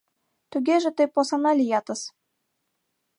Тугеже 0.51 0.89
тый 0.97 1.07
посана 1.13 1.51
лиятыс!.. 1.59 2.01